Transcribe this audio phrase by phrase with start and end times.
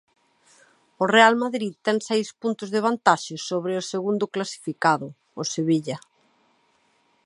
[1.01, 5.07] O Real Madrid ten seis puntos de vantaxe sobre o segundo clasificado,
[5.41, 5.97] o Sevilla.